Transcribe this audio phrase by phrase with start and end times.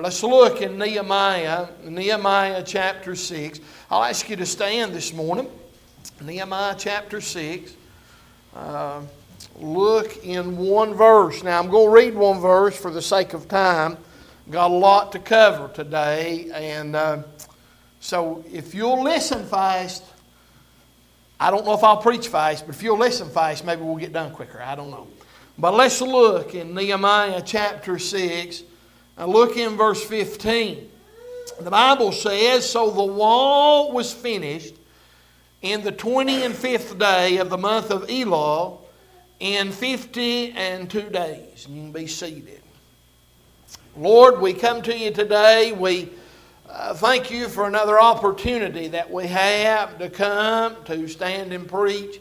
[0.00, 3.58] Let's look in Nehemiah, Nehemiah chapter 6.
[3.90, 5.50] I'll ask you to stand this morning.
[6.20, 7.74] Nehemiah chapter 6.
[8.54, 9.00] Uh,
[9.58, 11.42] look in one verse.
[11.42, 13.96] Now, I'm going to read one verse for the sake of time.
[14.48, 16.48] Got a lot to cover today.
[16.54, 17.24] And uh,
[17.98, 20.04] so, if you'll listen fast,
[21.40, 24.12] I don't know if I'll preach fast, but if you'll listen fast, maybe we'll get
[24.12, 24.62] done quicker.
[24.62, 25.08] I don't know.
[25.58, 28.62] But let's look in Nehemiah chapter 6.
[29.18, 30.88] Now look in verse 15.
[31.60, 34.76] The Bible says, So the wall was finished
[35.60, 38.78] in the 20 and fifth day of the month of Elul
[39.40, 41.66] in 50 and two days.
[41.66, 42.62] And you can be seated.
[43.96, 45.72] Lord, we come to you today.
[45.72, 46.10] We
[46.70, 52.20] uh, thank you for another opportunity that we have to come to stand and preach.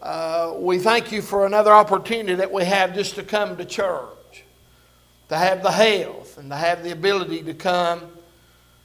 [0.00, 4.15] Uh, we thank you for another opportunity that we have just to come to church
[5.28, 8.02] to have the health and to have the ability to come.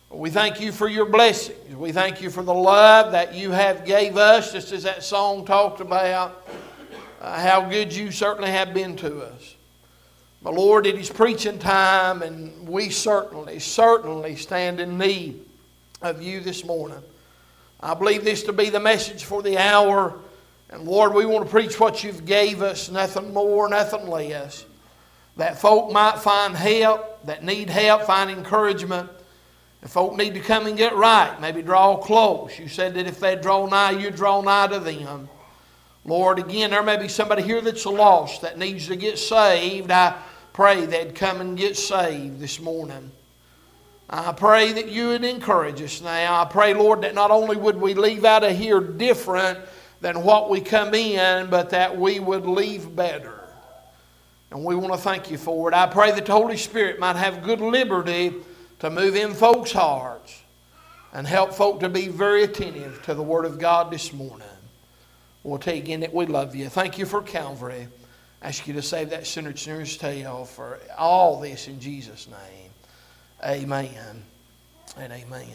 [0.09, 1.76] We thank you for your blessings.
[1.76, 5.46] We thank you for the love that you have gave us, just as that song
[5.46, 6.48] talked about,
[7.21, 9.55] uh, how good you certainly have been to us.
[10.43, 15.46] But Lord, it is preaching time, and we certainly, certainly stand in need
[16.01, 17.01] of you this morning.
[17.79, 20.20] I believe this to be the message for the hour.
[20.71, 24.66] And Lord, we want to preach what you've gave us, nothing more, nothing less
[25.37, 29.10] that folk might find help, that need help, find encouragement.
[29.82, 32.57] If folk need to come and get right, maybe draw close.
[32.60, 35.29] You said that if they draw nigh, you draw nigh to them.
[36.05, 39.91] Lord, again, there may be somebody here that's lost that needs to get saved.
[39.91, 40.20] I
[40.54, 43.12] pray they'd come and get saved this morning.
[44.10, 46.41] I pray that you would encourage us now.
[46.41, 49.60] I pray, Lord, that not only would we leave out of here different
[50.01, 53.41] than what we come in, but that we would leave better.
[54.52, 55.74] And we want to thank you for it.
[55.74, 58.34] I pray that the Holy Spirit might have good liberty
[58.80, 60.41] to move in folks' hearts
[61.13, 64.47] and help folk to be very attentive to the Word of God this morning.
[65.44, 66.67] We'll tell you again that we love you.
[66.69, 67.88] Thank you for Calvary.
[68.41, 72.72] Ask you to save that sinner sinner's tale for all this in Jesus' name.
[73.44, 74.23] Amen
[74.97, 75.47] and amen.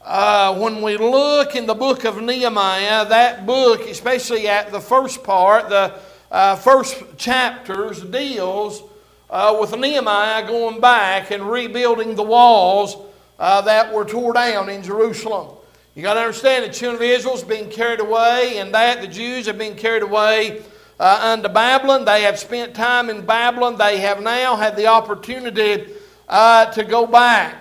[0.00, 5.24] Uh, when we look in the book of Nehemiah, that book, especially at the first
[5.24, 5.98] part, the
[6.34, 8.82] uh, first chapters deals
[9.30, 12.96] uh, with Nehemiah going back and rebuilding the walls
[13.38, 15.56] uh, that were tore down in Jerusalem.
[15.94, 19.46] You got to understand the children of Israel's been carried away, and that the Jews
[19.46, 20.64] have been carried away
[20.98, 22.04] uh, unto Babylon.
[22.04, 23.76] They have spent time in Babylon.
[23.76, 25.86] They have now had the opportunity
[26.28, 27.58] uh, to go back.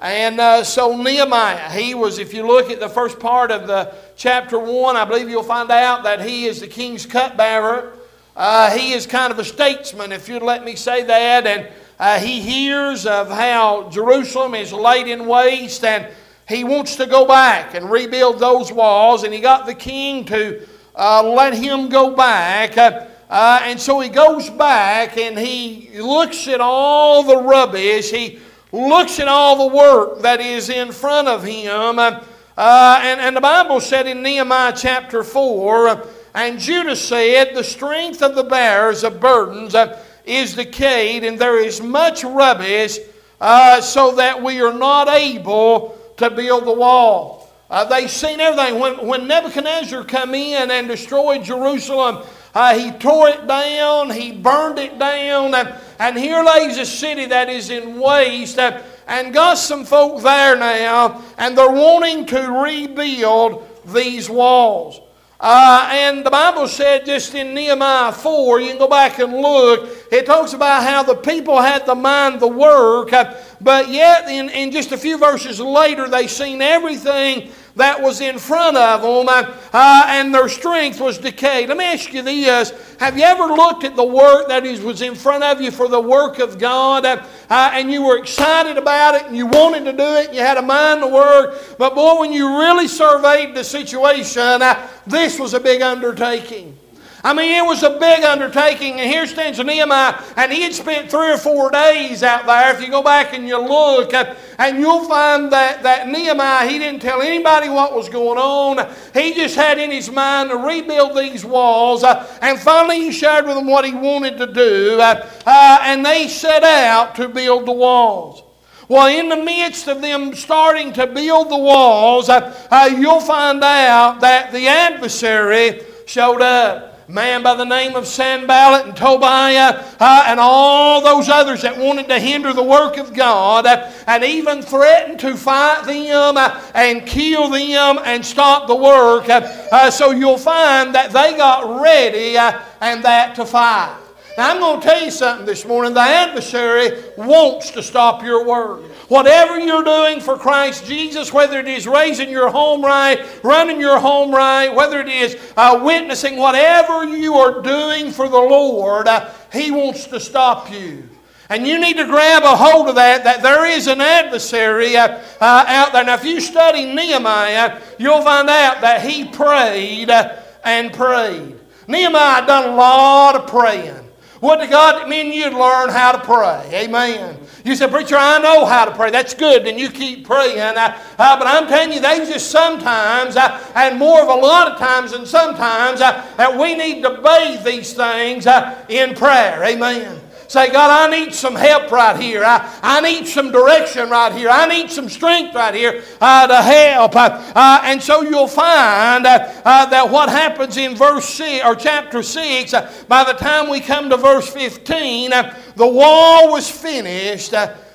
[0.00, 3.94] And uh, so Nehemiah, he was, if you look at the first part of the
[4.16, 7.98] chapter 1, I believe you'll find out that he is the king's cupbearer.
[8.40, 11.68] Uh, he is kind of a statesman, if you'd let me say that, and
[11.98, 16.08] uh, he hears of how Jerusalem is laid in waste, and
[16.48, 20.66] he wants to go back and rebuild those walls, and he got the king to
[20.96, 22.78] uh, let him go back.
[22.78, 28.10] Uh, uh, and so he goes back and he looks at all the rubbish.
[28.10, 28.38] He
[28.72, 31.98] looks at all the work that is in front of him.
[31.98, 32.20] Uh,
[32.56, 38.34] and, and the Bible said in Nehemiah chapter 4, and Judah said, The strength of
[38.34, 42.98] the bearers of burdens uh, is decayed, and there is much rubbish,
[43.40, 47.50] uh, so that we are not able to build the wall.
[47.68, 48.78] Uh, they've seen everything.
[48.78, 52.24] When, when Nebuchadnezzar come in and destroyed Jerusalem,
[52.54, 57.26] uh, he tore it down, he burned it down, and, and here lays a city
[57.26, 58.58] that is in waste.
[58.58, 65.00] Uh, and got some folk there now, and they're wanting to rebuild these walls.
[65.42, 69.88] Uh, and the Bible said just in Nehemiah 4, you can go back and look,
[70.12, 74.50] it talks about how the people had to mind the work, uh, but yet in,
[74.50, 79.28] in just a few verses later, they seen everything that was in front of them,
[79.28, 81.68] uh, uh, and their strength was decayed.
[81.68, 85.14] Let me ask you this Have you ever looked at the work that was in
[85.14, 89.14] front of you for the work of God, uh, uh, and you were excited about
[89.14, 91.94] it, and you wanted to do it, and you had a mind to work, but
[91.94, 96.76] boy, when you really surveyed the situation, uh, this was a big undertaking.
[97.22, 101.10] I mean, it was a big undertaking, and here stands Nehemiah, and he had spent
[101.10, 102.74] three or four days out there.
[102.74, 107.00] If you go back and you look, and you'll find that, that Nehemiah, he didn't
[107.00, 108.90] tell anybody what was going on.
[109.12, 113.46] He just had in his mind to rebuild these walls, uh, and finally he shared
[113.46, 117.66] with them what he wanted to do, uh, uh, and they set out to build
[117.66, 118.44] the walls.
[118.88, 124.52] Well, in the midst of them starting to build the walls, you'll find out that
[124.52, 126.89] the adversary showed up.
[127.10, 132.08] Man by the name of Sanballat and Tobiah uh, and all those others that wanted
[132.08, 137.04] to hinder the work of God uh, and even threatened to fight them uh, and
[137.06, 139.28] kill them and stop the work.
[139.28, 139.40] Uh,
[139.72, 143.96] uh, so you'll find that they got ready uh, and that to fight.
[144.38, 145.92] Now, I'm going to tell you something this morning.
[145.92, 148.82] The adversary wants to stop your work.
[149.10, 153.98] Whatever you're doing for Christ Jesus, whether it is raising your home right, running your
[153.98, 159.28] home right, whether it is uh, witnessing, whatever you are doing for the Lord, uh,
[159.52, 161.08] He wants to stop you.
[161.48, 165.20] And you need to grab a hold of that, that there is an adversary uh,
[165.40, 166.04] uh, out there.
[166.04, 171.58] Now, if you study Nehemiah, you'll find out that he prayed uh, and prayed.
[171.88, 174.08] Nehemiah done a lot of praying.
[174.40, 176.84] What did God mean you'd learn how to pray?
[176.84, 177.38] Amen.
[177.62, 179.10] You said, Preacher, I know how to pray.
[179.10, 179.66] That's good.
[179.66, 180.56] Then you keep praying.
[180.56, 185.12] But I'm telling you, they just sometimes, uh, and more of a lot of times
[185.12, 188.46] than sometimes, that we need to bathe these things
[188.88, 189.62] in prayer.
[189.62, 190.19] Amen.
[190.50, 192.42] Say, God, I need some help right here.
[192.44, 194.48] I, I need some direction right here.
[194.48, 197.14] I need some strength right here uh, to help.
[197.14, 201.76] Uh, uh, and so you'll find uh, uh, that what happens in verse 6 or
[201.76, 205.30] chapter 6, uh, by the time we come to verse 15,
[205.76, 207.54] the wall was finished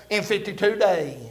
[0.10, 1.25] in 52 days.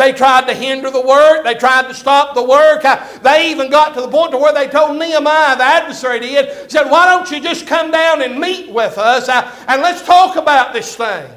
[0.00, 1.44] They tried to hinder the work.
[1.44, 2.84] They tried to stop the work.
[3.22, 6.90] They even got to the point to where they told Nehemiah, the adversary did, said,
[6.90, 10.72] Why don't you just come down and meet with us uh, and let's talk about
[10.72, 11.30] this thing?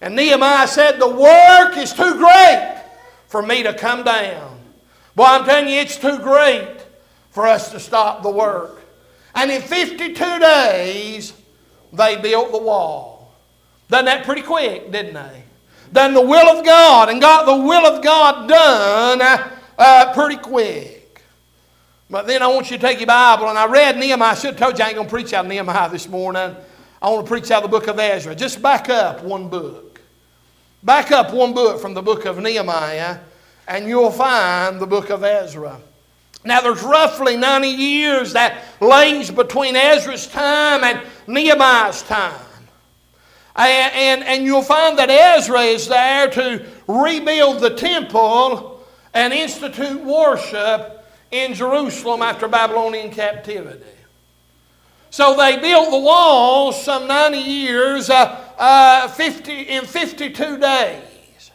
[0.00, 2.82] And Nehemiah said, The work is too great
[3.28, 4.58] for me to come down.
[5.14, 6.78] Boy, I'm telling you, it's too great
[7.30, 8.82] for us to stop the work.
[9.36, 11.32] And in 52 days,
[11.92, 13.36] they built the wall.
[13.88, 15.44] Done that pretty quick, didn't they?
[15.94, 20.36] Done the will of God and got the will of God done uh, uh, pretty
[20.36, 21.22] quick.
[22.10, 24.32] But then I want you to take your Bible, and I read Nehemiah.
[24.32, 26.54] I should have told you I ain't going to preach out of Nehemiah this morning.
[27.00, 28.34] I want to preach out of the book of Ezra.
[28.34, 30.00] Just back up one book.
[30.82, 33.18] Back up one book from the book of Nehemiah,
[33.68, 35.80] and you'll find the book of Ezra.
[36.44, 42.38] Now, there's roughly 90 years that lays between Ezra's time and Nehemiah's time.
[43.56, 50.02] And, and, and you'll find that Ezra is there to rebuild the temple and institute
[50.02, 53.84] worship in Jerusalem after Babylonian captivity.
[55.10, 61.50] So they built the walls some 90 years uh, uh, 50, in 52 days.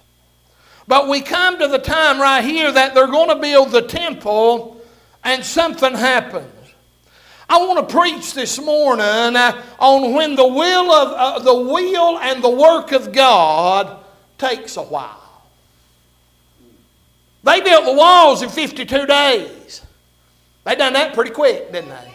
[0.88, 4.82] But we come to the time right here that they're going to build the temple
[5.24, 6.59] and something happens.
[7.50, 12.20] I want to preach this morning uh, on when the will of uh, the will
[12.20, 14.04] and the work of God
[14.38, 15.44] takes a while.
[17.44, 19.82] They built the walls in 52 days.
[20.64, 22.14] They done that pretty quick, didn't they?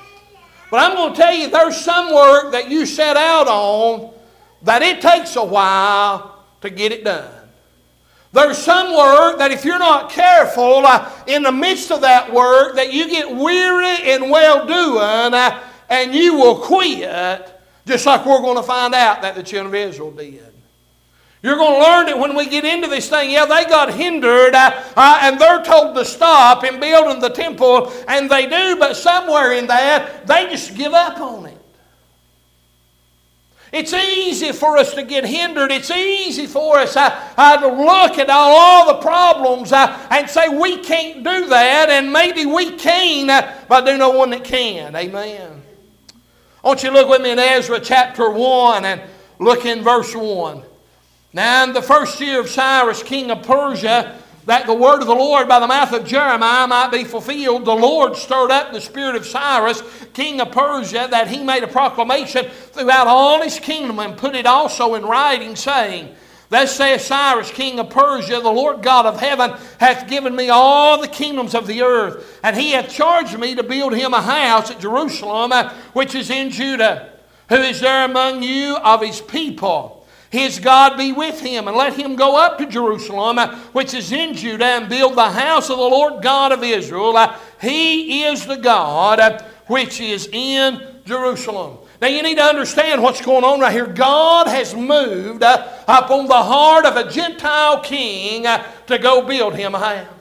[0.71, 4.13] But I'm going to tell you, there's some work that you set out on
[4.63, 7.44] that it takes a while to get it done.
[8.35, 12.75] There's some work that if you're not careful uh, in the midst of that work,
[12.75, 18.41] that you get weary and well doing uh, and you will quit, just like we're
[18.41, 20.53] going to find out that the children of Israel did.
[21.43, 24.57] You're going to learn that when we get into this thing, yeah, they got hindered
[24.57, 28.97] uh, uh, and they're told to stop in building the temple, and they do, but
[28.97, 31.64] somewhere in that, they just give up on it.
[33.75, 35.73] It's easy for us to get hindered.
[35.73, 40.31] It's easy for us uh, uh, to look at all, all the problems uh, and
[40.31, 44.45] say we can't do that, and maybe we can, uh, but do know one that
[44.45, 44.95] can.
[44.95, 45.61] Amen.
[46.63, 49.01] I want you to look with me in Ezra chapter 1 and
[49.41, 50.63] look in verse 1.
[51.33, 54.17] Now, in the first year of Cyrus, king of Persia,
[54.47, 57.75] that the word of the Lord by the mouth of Jeremiah might be fulfilled, the
[57.75, 59.83] Lord stirred up the spirit of Cyrus,
[60.13, 64.47] king of Persia, that he made a proclamation throughout all his kingdom and put it
[64.47, 66.15] also in writing, saying,
[66.51, 71.01] Thus saith Cyrus, king of Persia, the Lord God of heaven hath given me all
[71.01, 74.71] the kingdoms of the earth, and he hath charged me to build him a house
[74.71, 77.13] at Jerusalem, uh, which is in Judah.
[77.49, 79.94] Who is there among you of his people?
[80.35, 83.39] His God be with him, and let him go up to Jerusalem,
[83.73, 87.17] which is in Judah, and build the house of the Lord God of Israel.
[87.61, 91.79] He is the God which is in Jerusalem.
[92.03, 93.87] Now you need to understand what's going on right here.
[93.87, 99.55] God has moved uh, upon the heart of a Gentile king uh, to go build
[99.55, 100.14] him a house.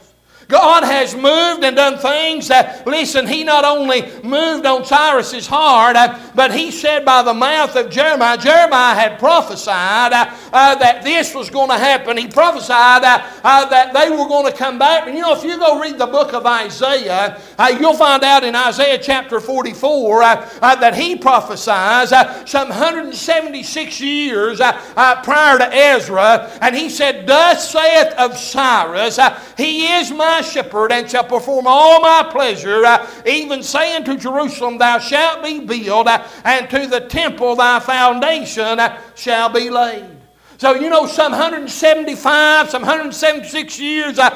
[0.47, 5.95] God has moved and done things that, listen, He not only moved on Cyrus's heart,
[5.95, 11.03] uh, but He said by the mouth of Jeremiah, Jeremiah had prophesied uh, uh, that
[11.03, 12.17] this was going to happen.
[12.17, 15.07] He prophesied uh, uh, that they were going to come back.
[15.07, 18.43] And you know, if you go read the book of Isaiah, uh, you'll find out
[18.43, 22.09] in Isaiah chapter 44 that he prophesies
[22.49, 29.19] some 176 years prior to Ezra, and he said, Thus saith of Cyrus,
[29.57, 34.17] He is my my shepherd and shall perform all my pleasure, uh, even saying to
[34.17, 39.69] Jerusalem, Thou shalt be built, uh, and to the temple thy foundation uh, shall be
[39.69, 40.09] laid.
[40.57, 44.29] So, you know, some 175, some 176 years uh,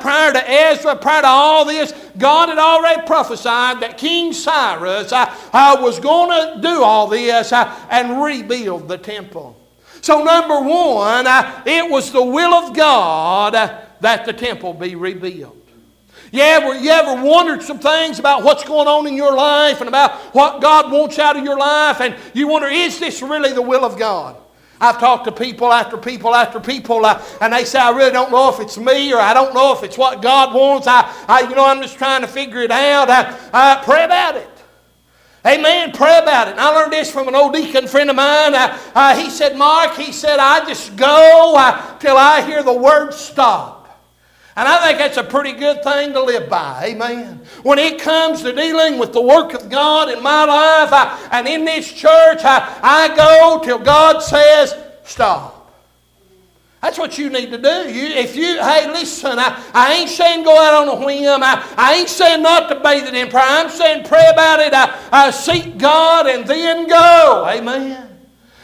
[0.00, 5.26] prior to Ezra, prior to all this, God had already prophesied that King Cyrus uh,
[5.80, 9.58] was going to do all this and rebuild the temple.
[10.00, 11.26] So, number one,
[11.66, 15.56] it was the will of God that the temple be rebuilt.
[16.30, 19.88] You ever, you ever wondered some things about what's going on in your life and
[19.88, 22.00] about what God wants out of your life?
[22.00, 24.36] And you wonder, is this really the will of God?
[24.80, 28.32] I've talked to people after people after people, uh, and they say, I really don't
[28.32, 30.88] know if it's me or I don't know if it's what God wants.
[30.88, 33.08] I, I you know, I'm just trying to figure it out.
[33.08, 34.48] I, uh, pray about it.
[35.46, 35.92] Amen.
[35.92, 36.52] Pray about it.
[36.52, 38.54] And I learned this from an old deacon friend of mine.
[38.54, 42.72] Uh, uh, he said, Mark, he said, I just go uh, till I hear the
[42.72, 43.81] word stop.
[44.54, 46.84] And I think that's a pretty good thing to live by.
[46.88, 47.40] Amen.
[47.62, 51.48] When it comes to dealing with the work of God in my life I, and
[51.48, 55.62] in this church, I, I go till God says, stop.
[56.82, 57.68] That's what you need to do.
[57.68, 61.42] You, if you, hey, listen, I, I ain't saying go out on a whim.
[61.42, 63.44] I, I ain't saying not to bathe it in prayer.
[63.46, 64.74] I'm saying pray about it.
[64.74, 67.46] I, I seek God and then go.
[67.48, 68.18] Amen.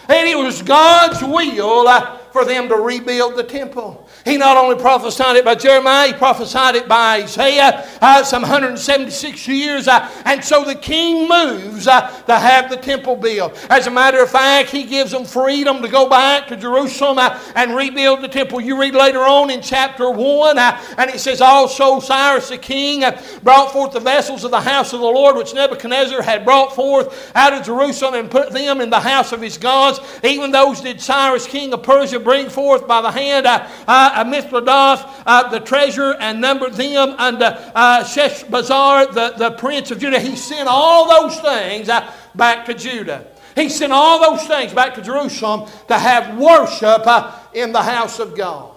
[0.09, 4.08] And it was God's will uh, for them to rebuild the temple.
[4.29, 9.49] He not only prophesied it by Jeremiah, he prophesied it by Isaiah, uh, some 176
[9.49, 9.89] years.
[9.89, 13.67] Uh, and so the king moves uh, to have the temple built.
[13.71, 17.39] As a matter of fact, he gives them freedom to go back to Jerusalem uh,
[17.55, 18.61] and rebuild the temple.
[18.61, 23.05] You read later on in chapter 1, uh, and it says, Also Cyrus the king
[23.05, 26.75] uh, brought forth the vessels of the house of the Lord, which Nebuchadnezzar had brought
[26.75, 30.01] forth out of Jerusalem and put them in the house of his gods.
[30.23, 35.49] Even those did Cyrus king of Persia bring forth by the hand uh, Mithridates, uh,
[35.51, 40.21] the treasurer, and numbered them unto uh, Sheshbazzar, the, the prince of Judah.
[40.21, 43.27] He sent all those things uh, back to Judah.
[43.55, 48.21] He sent all those things back to Jerusalem to have worship uh, in the house
[48.21, 48.68] of God.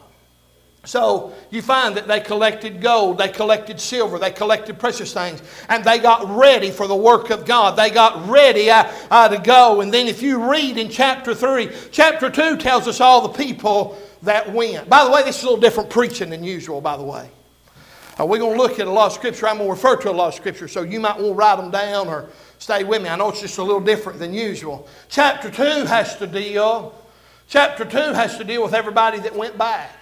[0.83, 5.83] So you find that they collected gold, they collected silver, they collected precious things, and
[5.83, 7.75] they got ready for the work of God.
[7.77, 9.81] They got ready uh, uh, to go.
[9.81, 13.95] And then if you read in chapter 3, chapter 2 tells us all the people
[14.23, 14.89] that went.
[14.89, 17.29] By the way, this is a little different preaching than usual, by the way.
[18.19, 19.47] Uh, we're going to look at a lot of scripture.
[19.47, 21.55] I'm going to refer to a lot of scripture, so you might want to write
[21.57, 23.09] them down or stay with me.
[23.09, 24.87] I know it's just a little different than usual.
[25.09, 26.95] Chapter 2 has to deal,
[27.47, 30.00] chapter 2 has to deal with everybody that went back.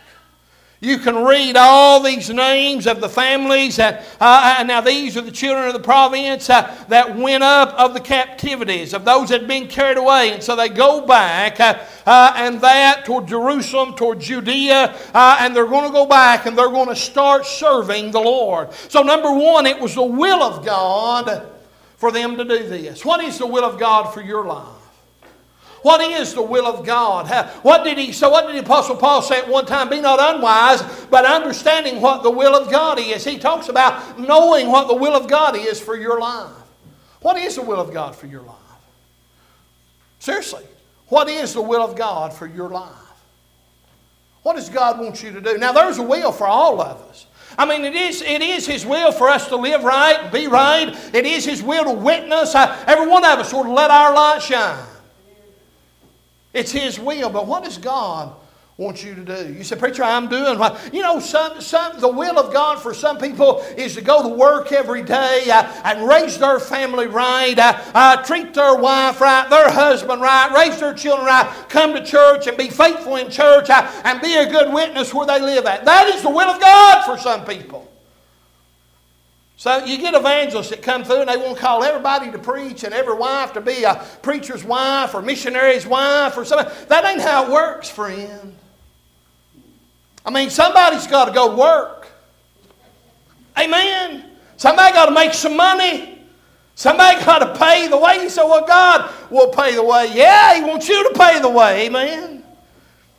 [0.81, 3.75] You can read all these names of the families.
[3.75, 7.73] That, uh, uh, now, these are the children of the province uh, that went up
[7.73, 10.31] of the captivities, of those that had been carried away.
[10.31, 15.53] And so they go back, uh, uh and that toward Jerusalem, toward Judea, uh, and
[15.53, 18.71] they're going to go back and they're going to start serving the Lord.
[18.87, 21.45] So, number one, it was the will of God
[21.97, 23.03] for them to do this.
[23.03, 24.78] What is the will of God for your life?
[25.81, 27.27] What is the will of God?
[27.63, 29.89] What did he so what did the Apostle Paul say at one time?
[29.89, 33.23] Be not unwise, but understanding what the will of God is.
[33.23, 36.51] He talks about knowing what the will of God is for your life.
[37.21, 38.55] What is the will of God for your life?
[40.19, 40.63] Seriously,
[41.07, 42.93] what is the will of God for your life?
[44.43, 45.57] What does God want you to do?
[45.57, 47.25] Now, there's a will for all of us.
[47.57, 50.95] I mean, it is, it is His will for us to live right, be right.
[51.13, 52.55] It is His will to witness.
[52.55, 54.85] Uh, every one of us sort of let our light shine.
[56.53, 58.35] It's His will, but what does God
[58.79, 59.53] want you to do?
[59.53, 60.93] You say, Preacher, I'm doing what?
[60.93, 64.29] You know, some, some, the will of God for some people is to go to
[64.29, 69.49] work every day uh, and raise their family right, uh, uh, treat their wife right,
[69.49, 73.69] their husband right, raise their children right, come to church and be faithful in church
[73.69, 75.83] uh, and be a good witness where they live at.
[75.83, 77.88] That is the will of God for some people.
[79.59, 82.85] So you get evangelists that come through and they want to call everybody to preach
[82.85, 86.73] and every wife to be a preacher's wife or missionary's wife or something.
[86.87, 88.55] That ain't how it works, friend.
[90.25, 92.07] I mean, somebody's got to go work.
[93.59, 94.31] Amen.
[94.55, 96.19] Somebody got to make some money.
[96.75, 98.23] Somebody got to pay the way.
[98.23, 100.09] You say, well, God will pay the way.
[100.13, 101.87] Yeah, He wants you to pay the way.
[101.87, 102.45] Amen.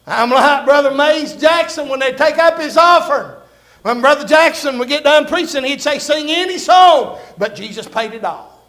[0.07, 3.40] I'm like Brother Mays Jackson when they take up his offering.
[3.83, 8.13] When Brother Jackson would get done preaching, he'd say, Sing any song, but Jesus paid
[8.13, 8.61] it all.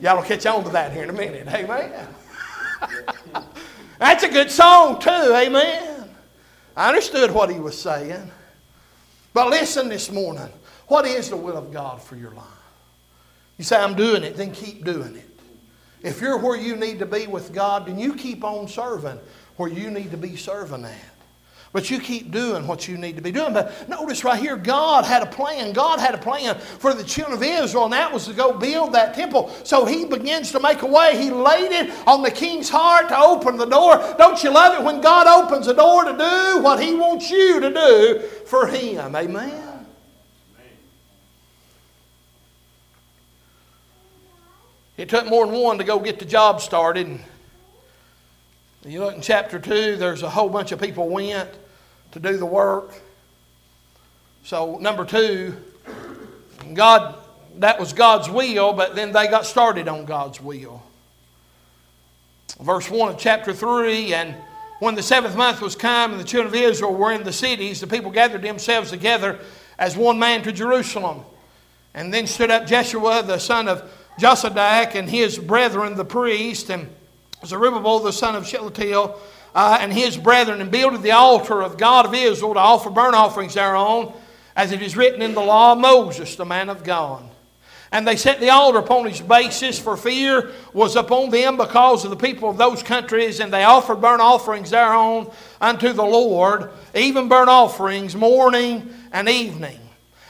[0.00, 1.46] Y'all will catch on to that here in a minute.
[1.46, 2.08] Amen.
[3.98, 5.10] That's a good song, too.
[5.10, 6.10] Amen.
[6.76, 8.30] I understood what he was saying.
[9.32, 10.48] But listen this morning.
[10.88, 12.44] What is the will of God for your life?
[13.58, 15.40] You say, I'm doing it, then keep doing it.
[16.02, 19.20] If you're where you need to be with God, then you keep on serving
[19.56, 21.11] where you need to be serving at.
[21.72, 23.54] But you keep doing what you need to be doing.
[23.54, 25.72] But notice right here, God had a plan.
[25.72, 28.92] God had a plan for the children of Israel, and that was to go build
[28.92, 29.50] that temple.
[29.64, 31.16] So he begins to make a way.
[31.16, 33.96] He laid it on the king's heart to open the door.
[34.18, 37.58] Don't you love it when God opens the door to do what he wants you
[37.60, 39.16] to do for him?
[39.16, 39.86] Amen.
[44.98, 47.18] It took more than one to go get the job started.
[48.84, 51.48] You look in chapter 2, there's a whole bunch of people went
[52.12, 52.92] to do the work.
[54.44, 55.56] So, number two,
[56.74, 57.16] God,
[57.58, 60.82] that was God's will, but then they got started on God's will.
[62.60, 64.34] Verse 1 of chapter 3 And
[64.78, 67.80] when the seventh month was come and the children of Israel were in the cities,
[67.80, 69.38] the people gathered themselves together
[69.78, 71.22] as one man to Jerusalem.
[71.94, 76.88] And then stood up Jeshua, the son of Jozadak, and his brethren, the priests, and
[77.44, 79.20] Zerubbabel, the son of Shealtiel,
[79.54, 83.14] uh, and his brethren and builded the altar of God of Israel to offer burnt
[83.14, 84.12] offerings thereon,
[84.56, 87.28] as it is written in the law of Moses, the man of God.
[87.90, 92.10] And they set the altar upon its basis, for fear was upon them because of
[92.10, 95.30] the people of those countries, and they offered burnt offerings thereon
[95.60, 99.78] unto the Lord, even burnt offerings morning and evening.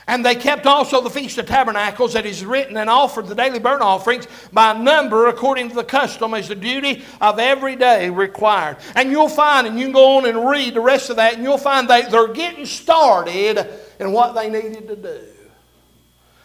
[0.07, 3.61] And they kept also the Feast of Tabernacles that is written and offered the daily
[3.61, 8.79] burnt offerings by number according to the custom as the duty of every day required.
[8.97, 11.45] And you'll find, and you can go on and read the rest of that, and
[11.45, 13.65] you'll find that they're getting started
[14.01, 15.21] in what they needed to do.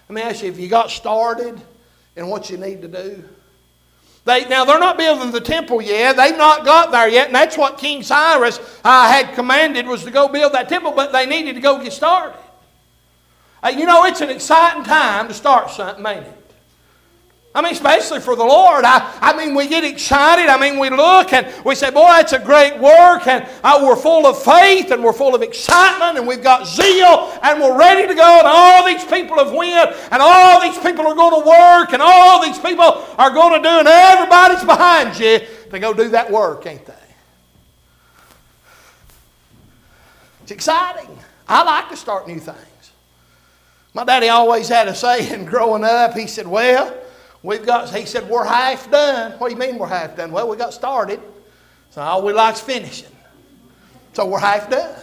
[0.07, 1.59] Let me ask you, if you got started
[2.15, 3.23] in what you need to do?
[4.23, 6.17] They, now, they're not building the temple yet.
[6.17, 7.27] They've not got there yet.
[7.27, 11.13] And that's what King Cyrus uh, had commanded was to go build that temple, but
[11.13, 12.37] they needed to go get started.
[13.63, 16.37] You know, it's an exciting time to start something, ain't it?
[17.57, 18.85] I mean, especially for the Lord.
[18.85, 20.47] I, I mean, we get excited.
[20.47, 23.25] I mean, we look and we say, boy, that's a great work.
[23.25, 27.33] And uh, we're full of faith and we're full of excitement and we've got zeal
[27.41, 28.37] and we're ready to go.
[28.37, 32.01] And all these people have went and all these people are going to work and
[32.01, 35.39] all these people are going to do and everybody's behind you
[35.71, 36.93] to go do that work, ain't they?
[40.43, 41.17] It's exciting.
[41.47, 42.76] I like to start new things.
[43.97, 46.13] My daddy always had a saying growing up.
[46.13, 46.95] He said, Well,
[47.41, 49.31] we've got, he said, we're half done.
[49.39, 50.31] What do you mean we're half done?
[50.31, 51.19] Well, we got started.
[51.89, 53.09] So all we like's finishing.
[54.13, 55.01] So we're half done.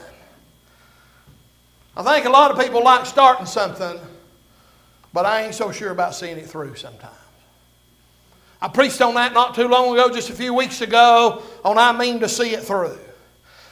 [1.97, 3.99] I think a lot of people like starting something,
[5.13, 7.17] but I ain't so sure about seeing it through sometimes.
[8.63, 11.91] I preached on that not too long ago, just a few weeks ago, on I
[11.91, 12.97] mean to see it through.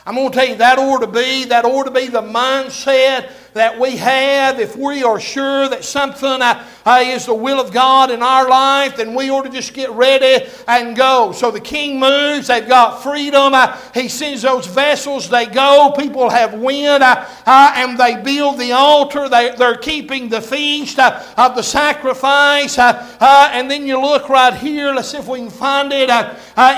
[0.04, 3.30] I'm going to tell you that ought to be, that ought to be the mindset
[3.54, 7.72] that we have, if we are sure that something uh, uh, is the will of
[7.72, 11.32] God in our life, then we ought to just get ready and go.
[11.32, 13.54] So the king moves, they've got freedom.
[13.54, 15.92] Uh, he sends those vessels, they go.
[15.96, 19.28] People have wind, uh, uh, and they build the altar.
[19.28, 22.78] They, they're keeping the feast uh, of the sacrifice.
[22.78, 26.08] and then you look right here, let's see if we can find it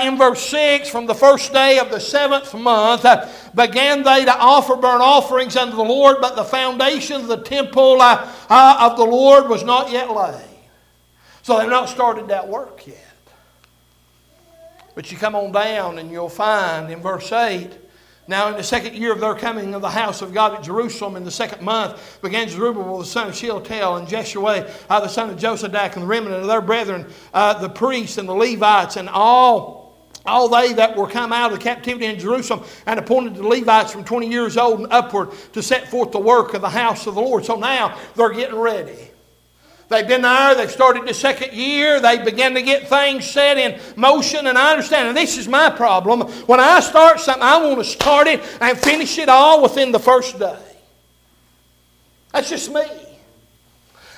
[0.03, 3.05] in verse 6 from the first day of the seventh month
[3.55, 8.01] began they to offer burnt offerings unto the Lord, but the foundation of the temple
[8.01, 10.45] uh, uh, of the Lord was not yet laid.
[11.41, 12.97] So they've not started that work yet.
[14.93, 17.71] But you come on down and you'll find in verse 8
[18.27, 21.15] now, in the second year of their coming of the house of God at Jerusalem,
[21.15, 25.29] in the second month, began Zerubbabel the son of Shealtiel and Jeshua uh, the son
[25.29, 29.09] of Jozadak and the remnant of their brethren, uh, the priests and the Levites, and
[29.09, 29.84] all
[30.25, 33.91] all they that were come out of the captivity in Jerusalem and appointed the Levites
[33.91, 37.15] from 20 years old and upward to set forth the work of the house of
[37.15, 37.45] the Lord.
[37.45, 39.11] So now they're getting ready.
[39.87, 43.79] They've been there, they've started the second year, they began to get things set in
[43.95, 46.21] motion, and I understand, and this is my problem.
[46.21, 49.99] When I start something, I want to start it and finish it all within the
[49.99, 50.57] first day.
[52.31, 52.81] That's just me.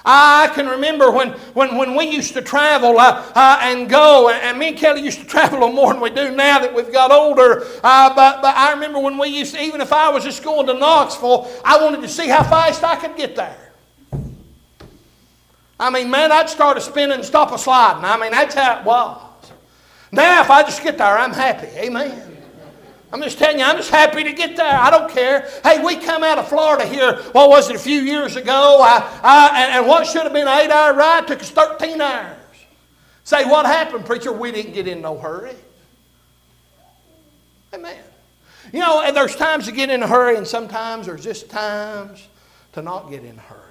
[0.10, 4.58] I can remember when, when, when we used to travel uh, uh, and go, and
[4.58, 6.94] me and Kelly used to travel a little more than we do now that we've
[6.94, 7.66] got older.
[7.84, 10.66] Uh, but, but I remember when we used to, even if I was just going
[10.68, 13.74] to Knoxville, I wanted to see how fast I could get there.
[15.78, 18.06] I mean, man, I'd start a spinning and stop a sliding.
[18.06, 19.52] I mean, that's how it was.
[20.12, 21.68] Now, if I just get there, I'm happy.
[21.68, 22.27] Amen.
[23.12, 24.66] I'm just telling you, I'm just happy to get there.
[24.66, 25.50] I don't care.
[25.64, 29.20] Hey, we come out of Florida here, what was it, a few years ago, I,
[29.24, 32.38] I, and, and, what should have been an eight hour ride took us 13 hours.
[33.24, 34.32] Say, what happened, preacher?
[34.34, 35.56] We didn't get in no hurry.
[37.74, 37.98] Amen.
[38.74, 42.28] You know, and there's times to get in a hurry, and sometimes there's just times
[42.74, 43.64] to not get in a hurry.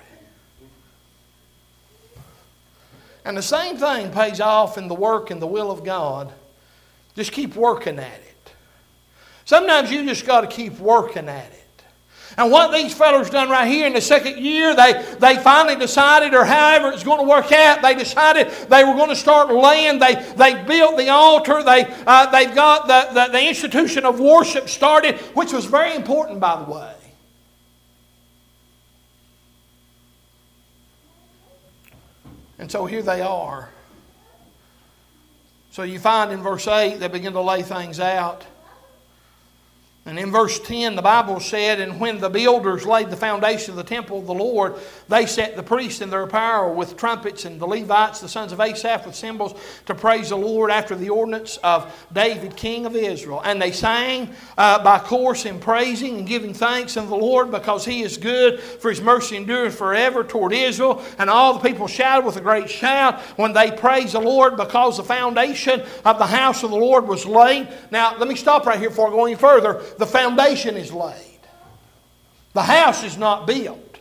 [3.27, 6.33] And the same thing pays off in the work and the will of God.
[7.16, 8.36] Just keep working at it.
[9.46, 11.85] Sometimes you just got to keep working at it.
[12.37, 16.35] And what these fellows done right here in the second year, they, they finally decided,
[16.35, 20.00] or however it's going to work out, they decided they were going to start laying.
[20.00, 21.62] They, they built the altar.
[21.62, 26.40] They, uh, they've got the, the, the institution of worship started, which was very important,
[26.40, 26.92] by the way.
[32.59, 33.70] And so here they are.
[35.70, 38.44] So you find in verse 8, they begin to lay things out.
[40.07, 43.77] And in verse 10, the Bible said, And when the builders laid the foundation of
[43.77, 44.77] the temple of the Lord,
[45.09, 48.61] they set the priests in their apparel with trumpets, and the Levites, the sons of
[48.61, 53.42] Asaph, with cymbals to praise the Lord after the ordinance of David, king of Israel.
[53.45, 57.85] And they sang uh, by course in praising and giving thanks unto the Lord because
[57.85, 61.03] he is good, for his mercy endures forever toward Israel.
[61.19, 64.99] And all the people shouted with a great shout when they praised the Lord because
[64.99, 67.66] the foundation of the house of the Lord was laid.
[67.90, 71.40] Now, let me stop right here before I go any further the foundation is laid.
[72.52, 73.98] The house is not built.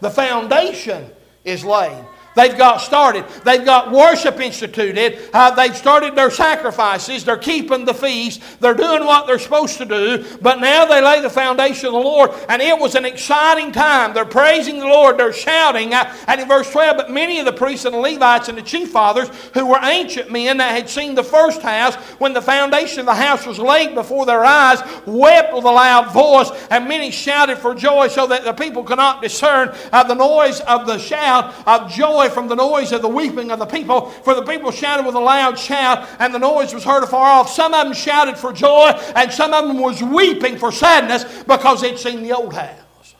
[0.00, 1.10] The foundation
[1.44, 2.04] is laid.
[2.36, 3.24] They've got started.
[3.44, 5.30] They've got worship instituted.
[5.32, 7.24] Uh, they've started their sacrifices.
[7.24, 8.42] They're keeping the feast.
[8.60, 10.22] They're doing what they're supposed to do.
[10.42, 12.32] But now they lay the foundation of the Lord.
[12.50, 14.12] And it was an exciting time.
[14.12, 15.16] They're praising the Lord.
[15.16, 15.94] They're shouting.
[15.94, 18.62] Uh, and in verse 12, but many of the priests and the Levites and the
[18.62, 23.00] chief fathers who were ancient men that had seen the first house when the foundation
[23.00, 26.50] of the house was laid before their eyes wept with a loud voice.
[26.70, 30.60] And many shouted for joy so that the people could not discern uh, the noise
[30.60, 34.34] of the shout of joy from the noise of the weeping of the people, for
[34.34, 37.50] the people shouted with a loud shout, and the noise was heard afar off.
[37.50, 41.80] Some of them shouted for joy, and some of them was weeping for sadness because
[41.80, 43.14] they'd seen the old house.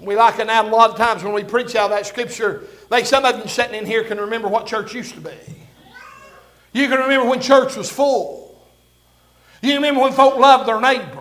[0.00, 2.62] We like it now a lot of times when we preach out that scripture.
[2.88, 5.34] Like some of you sitting in here can remember what church used to be.
[6.72, 8.58] You can remember when church was full.
[9.62, 11.19] You remember when folk loved their neighbor.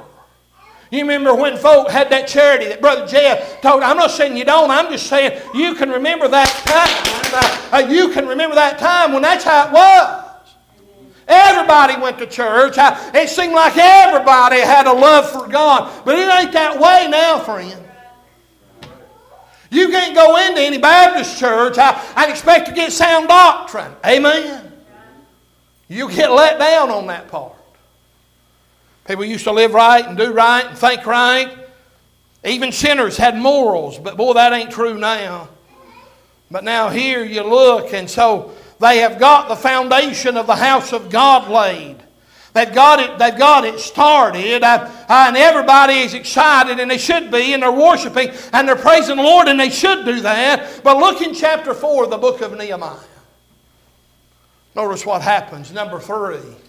[0.91, 3.83] You remember when folk had that charity that Brother Jeff told?
[3.83, 4.71] I'm not saying you don't.
[4.71, 7.83] I'm just saying you can remember that time.
[7.83, 10.25] Uh, you can remember that time when that's how it was.
[11.27, 12.73] Everybody went to church.
[12.77, 16.03] It seemed like everybody had a love for God.
[16.03, 17.85] But it ain't that way now, friend.
[19.69, 23.93] You can't go into any Baptist church and expect to get sound doctrine.
[24.03, 24.71] Amen.
[25.87, 27.53] You get let down on that part.
[29.09, 31.57] People used to live right and do right and think right.
[32.45, 35.49] Even sinners had morals, but boy, that ain't true now.
[36.51, 40.93] But now here you look, and so they have got the foundation of the house
[40.93, 41.95] of God laid.
[42.53, 47.31] They've got it, they've got it started, uh, and everybody is excited, and they should
[47.31, 50.81] be, and they're worshiping, and they're praising the Lord, and they should do that.
[50.83, 52.99] But look in chapter 4 of the book of Nehemiah.
[54.75, 55.71] Notice what happens.
[55.71, 56.68] Number 3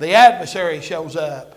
[0.00, 1.54] the adversary shows up.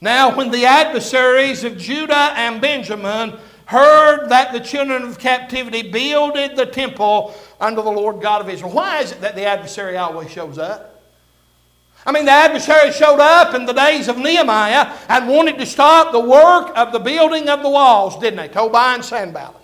[0.00, 6.56] Now, when the adversaries of Judah and Benjamin heard that the children of captivity builded
[6.56, 10.30] the temple unto the Lord God of Israel, why is it that the adversary always
[10.30, 11.02] shows up?
[12.04, 16.12] I mean, the adversary showed up in the days of Nehemiah and wanted to stop
[16.12, 18.48] the work of the building of the walls, didn't they?
[18.48, 19.56] Tobiah and Sanballat.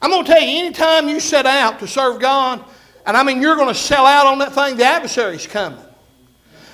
[0.00, 2.64] I'm going to tell you, anytime you set out to serve God,
[3.06, 5.78] and I mean, you're going to sell out on that thing, the adversary's coming.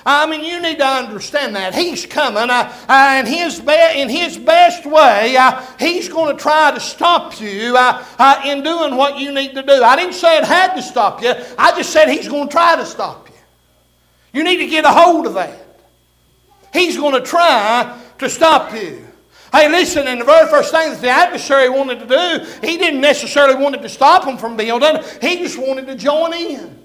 [0.05, 1.75] I mean, you need to understand that.
[1.75, 6.41] He's coming, uh, uh, and his be- in his best way, uh, he's going to
[6.41, 9.83] try to stop you uh, in doing what you need to do.
[9.83, 12.75] I didn't say it had to stop you, I just said he's going to try
[12.77, 13.35] to stop you.
[14.39, 15.65] You need to get a hold of that.
[16.71, 19.08] He's going to try to stop you.
[19.51, 23.01] Hey, listen, and the very first thing that the adversary wanted to do, he didn't
[23.01, 26.78] necessarily want to stop them from building, he just wanted to join in.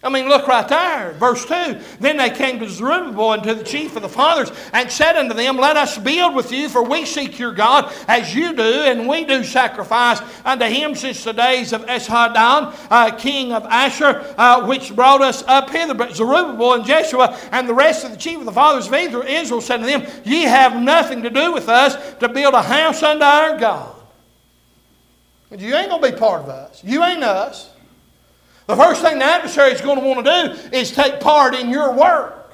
[0.00, 1.76] I mean, look right there, verse 2.
[1.98, 5.34] Then they came to Zerubbabel and to the chief of the fathers and said unto
[5.34, 9.08] them, Let us build with you, for we seek your God as you do, and
[9.08, 14.64] we do sacrifice unto him since the days of Esarhaddon, uh, king of Asher, uh,
[14.68, 15.94] which brought us up hither.
[15.94, 19.60] But Zerubbabel and Jeshua and the rest of the chief of the fathers of Israel
[19.60, 23.24] said to them, Ye have nothing to do with us to build a house unto
[23.24, 23.96] our God.
[25.50, 26.84] You ain't going to be part of us.
[26.84, 27.70] You ain't us.
[28.68, 30.30] The first thing the adversary is going to want to
[30.70, 32.52] do is take part in your work.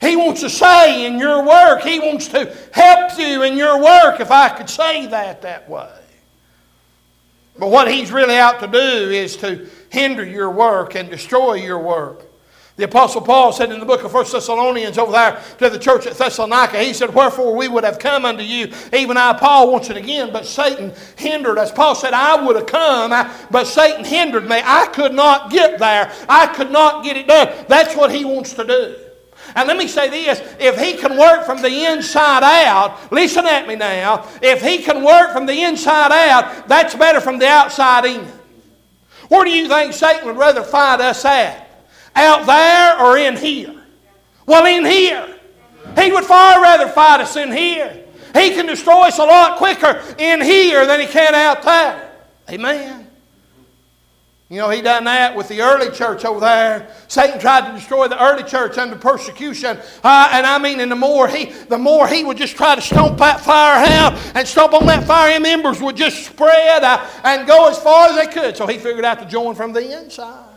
[0.00, 1.82] He wants to say in your work.
[1.82, 5.92] He wants to help you in your work, if I could say that that way.
[7.58, 11.80] But what he's really out to do is to hinder your work and destroy your
[11.80, 12.24] work.
[12.76, 16.06] The Apostle Paul said in the book of 1 Thessalonians over there to the church
[16.06, 19.88] at Thessalonica, he said, Wherefore we would have come unto you, even I, Paul, once
[19.90, 21.70] and again, but Satan hindered us.
[21.70, 23.10] Paul said, I would have come,
[23.50, 24.62] but Satan hindered me.
[24.64, 26.10] I could not get there.
[26.28, 27.66] I could not get it done.
[27.68, 28.96] That's what he wants to do.
[29.56, 33.66] And let me say this if he can work from the inside out, listen at
[33.66, 38.04] me now, if he can work from the inside out, that's better from the outside
[38.04, 38.24] in.
[39.28, 41.69] Where do you think Satan would rather fight us at?
[42.14, 43.74] Out there or in here?
[44.46, 45.38] Well, in here.
[45.98, 48.04] He would far rather fight us in here.
[48.34, 52.12] He can destroy us a lot quicker in here than he can out there.
[52.48, 53.10] Amen.
[54.48, 56.92] You know, he done that with the early church over there.
[57.06, 59.78] Satan tried to destroy the early church under persecution.
[60.02, 62.80] Uh, and I mean, and the more he, the more he would just try to
[62.80, 67.06] stomp that fire out and stomp on that fire, and embers would just spread uh,
[67.22, 68.56] and go as far as they could.
[68.56, 70.49] So he figured out to join from the inside.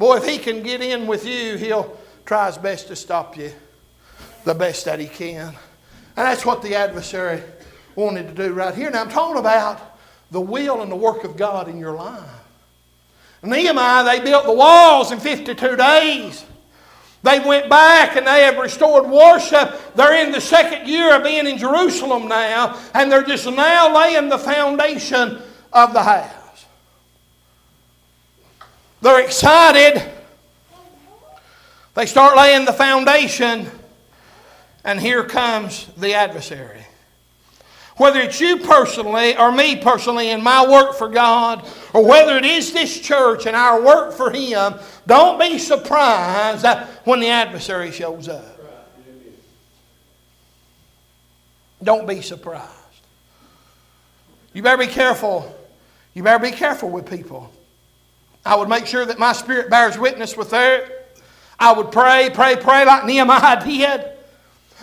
[0.00, 3.52] Boy, if he can get in with you, he'll try his best to stop you
[4.44, 5.48] the best that he can.
[5.48, 5.56] And
[6.26, 7.42] that's what the adversary
[7.96, 8.90] wanted to do right here.
[8.90, 9.98] Now, I'm talking about
[10.30, 12.24] the will and the work of God in your life.
[13.42, 16.46] Nehemiah, they built the walls in 52 days.
[17.22, 19.94] They went back and they have restored worship.
[19.96, 24.30] They're in the second year of being in Jerusalem now, and they're just now laying
[24.30, 25.42] the foundation
[25.74, 26.39] of the house.
[29.02, 30.02] They're excited.
[31.94, 33.68] They start laying the foundation,
[34.84, 36.84] and here comes the adversary.
[37.96, 42.46] Whether it's you personally or me personally in my work for God, or whether it
[42.46, 44.74] is this church and our work for Him,
[45.06, 46.64] don't be surprised
[47.04, 48.58] when the adversary shows up.
[51.82, 52.70] Don't be surprised.
[54.52, 55.54] You better be careful.
[56.14, 57.52] You better be careful with people.
[58.44, 60.90] I would make sure that my spirit bears witness with theirs.
[61.58, 64.12] I would pray, pray, pray like Nehemiah did.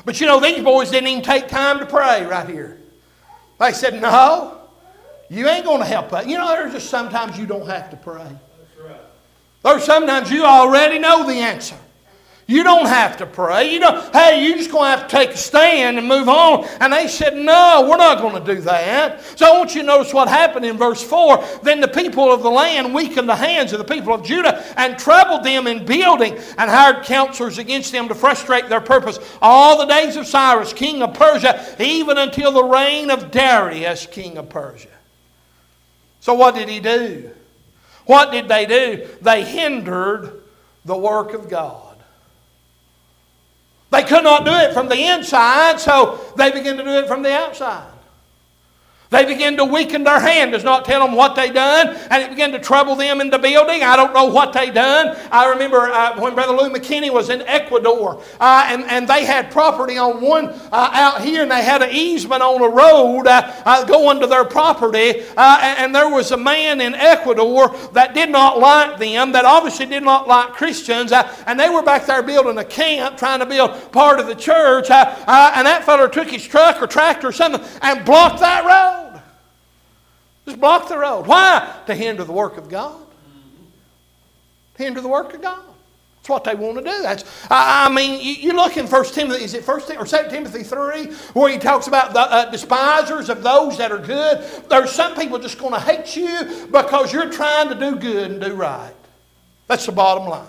[0.06, 2.80] But you know, these boys didn't even take time to pray right here.
[3.60, 4.62] They said, No,
[5.30, 6.28] you ain't going to help us.
[6.28, 8.30] You know, there's just sometimes you don't have to pray.
[9.64, 11.78] There's sometimes you already know the answer.
[12.50, 13.74] You don't have to pray.
[13.74, 16.64] You know, hey, you're just going to have to take a stand and move on.
[16.80, 19.22] And they said, no, we're not going to do that.
[19.38, 21.44] So I want you to notice what happened in verse 4.
[21.64, 24.98] Then the people of the land weakened the hands of the people of Judah and
[24.98, 29.86] troubled them in building and hired counselors against them to frustrate their purpose all the
[29.86, 34.88] days of Cyrus, king of Persia, even until the reign of Darius, king of Persia.
[36.22, 37.30] So what did he do?
[38.06, 39.06] What did they do?
[39.22, 40.44] They hindered
[40.86, 41.87] the work of God.
[43.90, 47.24] They could not do it from the inside, so they began to do it from
[47.24, 47.97] the outside.
[49.10, 52.30] They began to weaken their hand, does not tell them what they done, and it
[52.30, 53.82] began to trouble them in the building.
[53.82, 55.16] I don't know what they done.
[55.32, 59.50] I remember uh, when Brother Lou McKinney was in Ecuador, uh, and, and they had
[59.50, 63.50] property on one uh, out here, and they had an easement on a road uh,
[63.66, 68.14] uh, going to their property, uh, and, and, there was a man in Ecuador that
[68.14, 72.22] did not like them, that obviously did not like Christians, and they were back there
[72.22, 76.46] building a camp, trying to build part of the church, and that fellow took his
[76.46, 78.97] truck or tractor or something and blocked that road.
[80.48, 81.28] Just block the road.
[81.28, 81.76] Why?
[81.88, 82.96] To hinder the work of God.
[84.76, 85.60] To hinder the work of God.
[86.20, 87.02] That's what they want to do.
[87.02, 91.08] That's, I, mean, you, look in First Timothy, is it First or Second Timothy 3,
[91.34, 94.42] where he talks about the uh, despisers of those that are good.
[94.70, 98.40] There's some people just going to hate you because you're trying to do good and
[98.40, 98.94] do right.
[99.68, 100.48] That's the bottom line.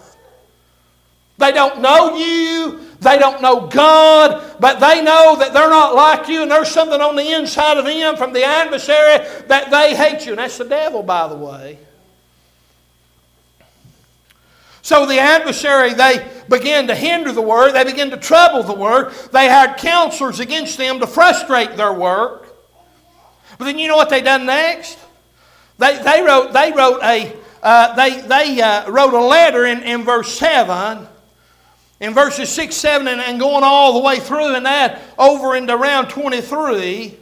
[1.38, 2.87] They don't know you.
[3.00, 7.00] They don't know God, but they know that they're not like you, and there's something
[7.00, 10.32] on the inside of them from the adversary that they hate you.
[10.32, 11.78] And that's the devil, by the way.
[14.82, 19.12] So the adversary, they began to hinder the word, they began to trouble the word.
[19.32, 22.46] They had counselors against them to frustrate their work.
[23.58, 24.98] But then you know what they done next?
[25.78, 30.04] They, they wrote, they wrote a, uh, they, they uh, wrote a letter in, in
[30.04, 31.06] verse 7
[32.00, 35.74] in verses 6, 7, and, and going all the way through, and that over into
[35.74, 37.16] around 23.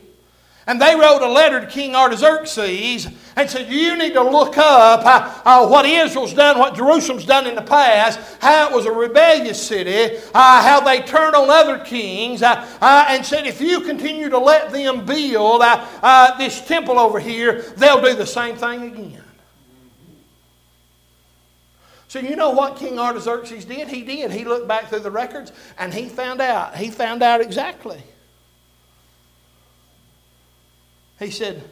[0.69, 5.07] And they wrote a letter to King Artaxerxes and said, You need to look up
[5.07, 8.91] uh, uh, what Israel's done, what Jerusalem's done in the past, how it was a
[8.91, 13.81] rebellious city, uh, how they turned on other kings, uh, uh, and said, If you
[13.83, 18.83] continue to let them build uh, this temple over here, they'll do the same thing
[18.83, 19.23] again.
[22.17, 23.89] So you know what King Artaxerxes did?
[23.89, 24.31] He did.
[24.31, 26.75] He looked back through the records and he found out.
[26.75, 28.03] He found out exactly.
[31.19, 31.63] He said,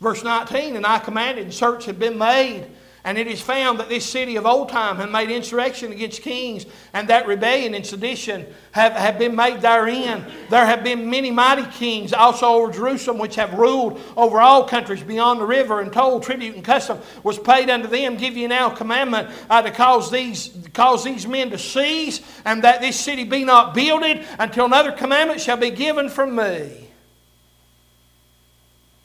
[0.00, 2.66] verse 19, and I commanded, and search had been made
[3.04, 6.64] and it is found that this city of old time had made insurrection against kings,
[6.94, 10.24] and that rebellion and sedition have, have been made therein.
[10.48, 15.02] There have been many mighty kings also over Jerusalem, which have ruled over all countries
[15.02, 18.16] beyond the river, and toll, tribute, and custom was paid unto them.
[18.16, 22.80] Give you now commandment uh, to cause these, cause these men to cease, and that
[22.80, 26.84] this city be not builded until another commandment shall be given from me.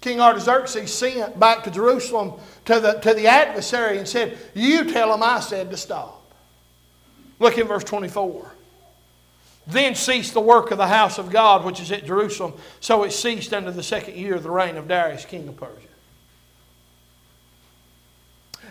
[0.02, 5.12] King Artaxerxes sent back to Jerusalem to the, to the adversary and said, You tell
[5.12, 6.22] him I said to stop.
[7.40, 8.52] Look in verse 24.
[9.66, 13.12] Then ceased the work of the house of God which is at Jerusalem, so it
[13.12, 15.88] ceased under the second year of the reign of Darius, king of Persia.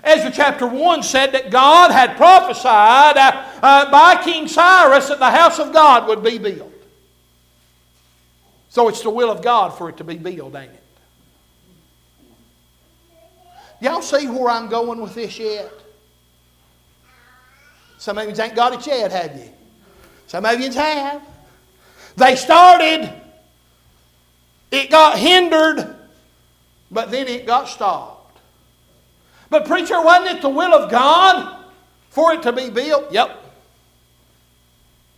[0.05, 5.31] Ezra chapter 1 said that God had prophesied uh, uh, by King Cyrus that the
[5.31, 6.73] house of God would be built.
[8.69, 10.83] So it's the will of God for it to be built, ain't it?
[13.81, 15.73] Y'all see where I'm going with this yet?
[17.99, 19.51] Some of you ain't got it yet, have you?
[20.27, 21.23] Some of you have.
[22.17, 23.13] They started,
[24.71, 25.97] it got hindered,
[26.91, 28.39] but then it got stopped.
[29.51, 31.65] But, preacher, wasn't it the will of God
[32.11, 33.11] for it to be built?
[33.13, 33.45] Yep.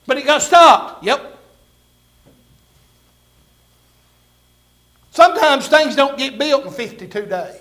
[0.07, 1.05] But it got stopped?
[1.05, 1.39] Yep.
[5.11, 7.57] Sometimes things don't get built in 52 days.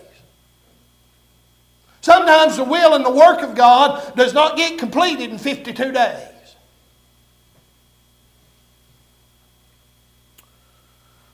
[2.09, 6.55] Sometimes the will and the work of God does not get completed in 52 days.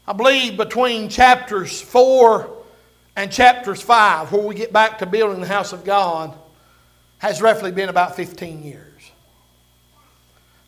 [0.06, 2.54] I believe between chapters 4
[3.16, 6.38] and chapters 5, where we get back to building the house of God,
[7.20, 9.12] has roughly been about 15 years.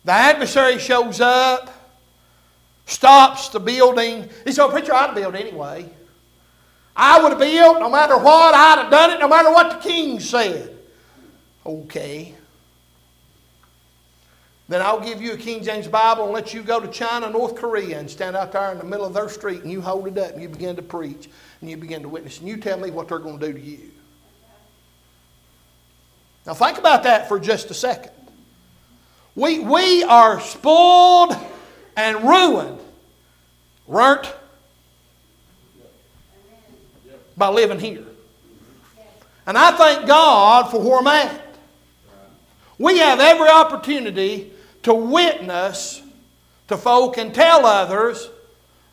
[0.06, 1.68] The adversary shows up,
[2.86, 4.26] stops the building.
[4.46, 5.90] He said, oh, Preacher, I'd build anyway.
[7.00, 8.54] I would have built no matter what.
[8.54, 10.76] I'd have done it no matter what the king said.
[11.64, 12.34] Okay.
[14.68, 17.54] Then I'll give you a King James Bible and let you go to China, North
[17.54, 20.18] Korea, and stand out there in the middle of their street and you hold it
[20.18, 21.30] up and you begin to preach
[21.60, 23.60] and you begin to witness and you tell me what they're going to do to
[23.60, 23.92] you.
[26.46, 28.12] Now think about that for just a second.
[29.36, 31.36] We, we are spoiled
[31.96, 32.80] and ruined,
[33.86, 34.34] weren't
[37.38, 38.04] by living here.
[39.46, 41.40] And I thank God for where I'm at.
[42.78, 46.02] We have every opportunity to witness
[46.68, 48.28] to folk and tell others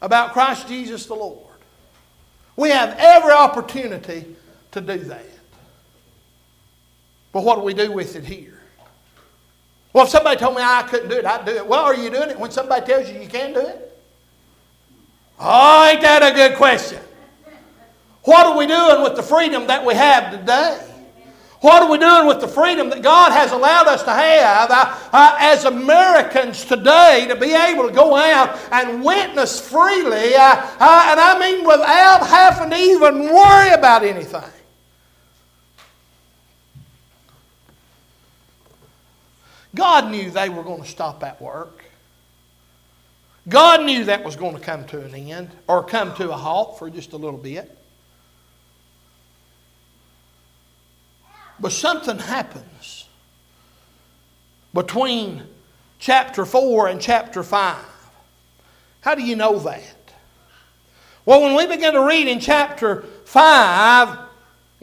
[0.02, 1.42] about Christ Jesus the Lord.
[2.56, 4.26] We have every opportunity
[4.72, 5.26] to do that.
[7.32, 8.62] But what do we do with it here?
[9.92, 11.68] Well, if somebody told me I couldn't do it, I'd do it.
[11.68, 13.98] Well, are you doing it when somebody tells you you can do it?
[15.40, 17.00] Oh, ain't that a good question?
[18.26, 20.82] What are we doing with the freedom that we have today?
[21.62, 24.96] What are we doing with the freedom that God has allowed us to have uh,
[25.14, 31.08] uh, as Americans today to be able to go out and witness freely, uh, uh
[31.10, 34.44] and I mean without having to even worry about anything?
[39.74, 41.84] God knew they were going to stop at work.
[43.48, 46.80] God knew that was going to come to an end or come to a halt
[46.80, 47.76] for just a little bit.
[51.60, 53.06] But something happens
[54.74, 55.44] between
[56.00, 57.78] chapter 4 and chapter 5.
[59.02, 59.96] How do you know that?
[61.26, 64.18] Well, when we begin to read in chapter 5,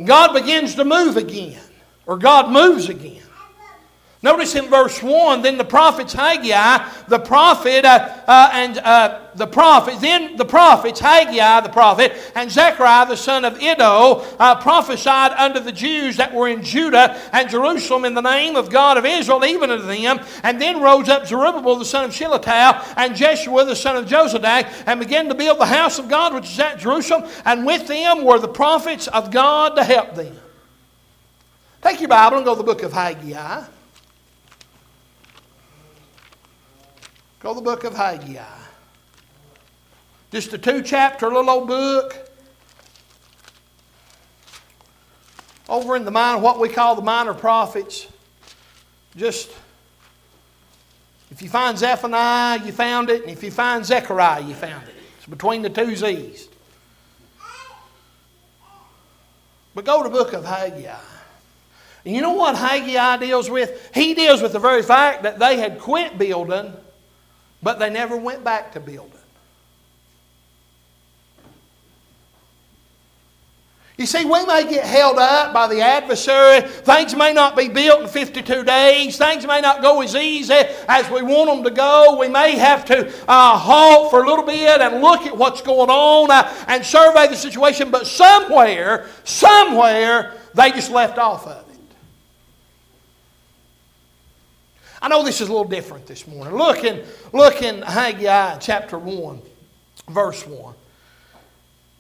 [0.04, 1.60] God begins to move again,
[2.06, 3.22] or God moves again.
[4.24, 9.48] Notice in verse 1, then the prophets Haggai, the prophet, uh, uh, and uh, the
[9.48, 15.32] prophet, then the prophets Haggai the prophet, and Zechariah the son of Iddo uh, prophesied
[15.32, 19.04] unto the Jews that were in Judah and Jerusalem in the name of God of
[19.04, 20.20] Israel, even unto them.
[20.44, 24.84] And then rose up Zerubbabel the son of Shealtiel and Jeshua the son of Jozadak,
[24.86, 28.22] and began to build the house of God which is at Jerusalem, and with them
[28.22, 30.38] were the prophets of God to help them.
[31.82, 33.64] Take your Bible and go to the book of Haggai.
[37.42, 38.40] Go to the book of Haggai.
[40.30, 42.30] Just a two chapter little old book.
[45.68, 48.06] Over in the minor, what we call the minor prophets.
[49.16, 49.50] Just
[51.32, 54.94] if you find Zephaniah, you found it, and if you find Zechariah, you found it.
[55.16, 56.48] It's between the two Z's.
[59.74, 60.94] But go to the book of Haggai.
[62.04, 63.90] And you know what Haggai deals with?
[63.92, 66.72] He deals with the very fact that they had quit building,
[67.62, 69.12] but they never went back to building.
[73.98, 76.62] You see, we may get held up by the adversary.
[76.62, 79.16] Things may not be built in 52 days.
[79.16, 80.54] Things may not go as easy
[80.88, 82.16] as we want them to go.
[82.18, 85.90] We may have to uh, halt for a little bit and look at what's going
[85.90, 87.90] on uh, and survey the situation.
[87.92, 91.72] But somewhere, somewhere, they just left off of it.
[95.02, 96.54] I know this is a little different this morning.
[96.54, 99.42] Look in, look in Haggai chapter 1,
[100.08, 100.74] verse 1.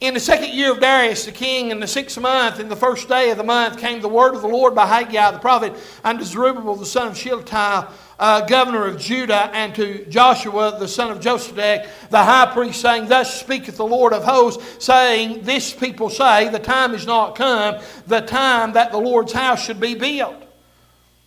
[0.00, 3.08] In the second year of Darius the king, in the sixth month, in the first
[3.08, 5.74] day of the month, came the word of the Lord by Haggai the prophet
[6.04, 7.88] unto Zerubbabel the son of Shealtiel,
[8.20, 13.08] uh, governor of Judah, and to Joshua the son of Josedech, the high priest, saying,
[13.08, 17.82] Thus speaketh the Lord of hosts, saying, This people say, The time is not come,
[18.06, 20.41] the time that the Lord's house should be built.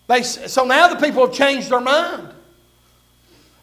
[0.08, 2.30] They, so now the people have changed their mind.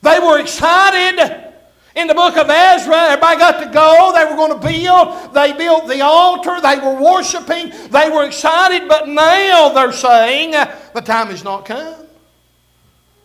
[0.03, 1.53] They were excited
[1.95, 4.13] in the book of Ezra, everybody got to go.
[4.15, 5.35] They were going to build.
[5.35, 6.59] They built the altar.
[6.61, 7.71] They were worshiping.
[7.91, 12.07] They were excited, but now they're saying, the time is not come.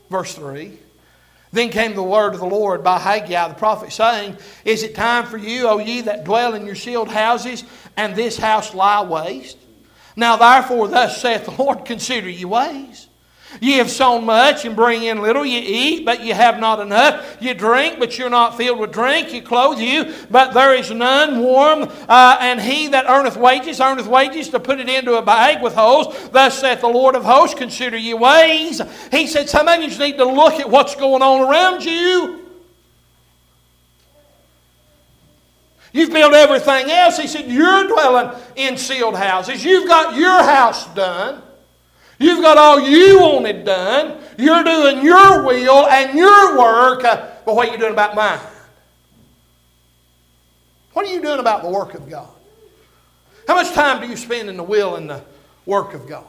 [0.09, 0.77] Verse 3.
[1.53, 5.25] Then came the word of the Lord by Haggai the prophet, saying, Is it time
[5.25, 7.63] for you, O ye that dwell in your sealed houses,
[7.95, 9.57] and this house lie waste?
[10.17, 13.06] Now therefore, thus saith the Lord, consider ye ways.
[13.59, 15.45] Ye have sown much and bring in little.
[15.45, 17.37] You eat, but you have not enough.
[17.39, 19.33] You drink, but you're not filled with drink.
[19.33, 21.83] You clothe you, but there is none warm.
[22.07, 25.73] Uh, and he that earneth wages, earneth wages to put it into a bag with
[25.73, 26.29] holes.
[26.29, 28.81] Thus saith the Lord of hosts, consider ye ways.
[29.11, 32.43] He said, some of you need to look at what's going on around you.
[35.93, 37.17] You've built everything else.
[37.17, 39.63] He said, You're dwelling in sealed houses.
[39.65, 41.41] You've got your house done.
[42.19, 44.21] You've got all you wanted done.
[44.37, 47.03] You're doing your will and your work.
[47.03, 48.39] Uh, but what are you doing about mine?
[50.93, 52.29] What are you doing about the work of God?
[53.47, 55.23] How much time do you spend in the will and the
[55.65, 56.25] work of God?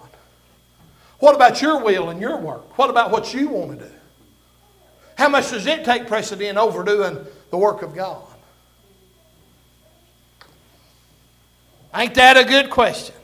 [1.20, 2.78] What about your will and your work?
[2.78, 3.92] What about what you want to do?
[5.16, 7.18] How much does it take precedent over doing
[7.50, 8.22] the work of God?
[11.94, 13.16] Ain't that a good question?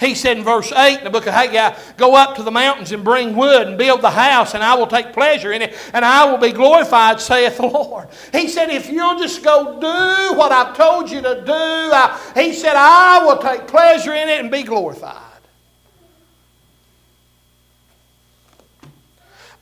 [0.00, 2.90] He said in verse 8 in the book of Haggai, Go up to the mountains
[2.90, 6.06] and bring wood and build the house, and I will take pleasure in it, and
[6.06, 8.08] I will be glorified, saith the Lord.
[8.32, 12.54] He said, If you'll just go do what I've told you to do, I, he
[12.54, 15.20] said, I will take pleasure in it and be glorified.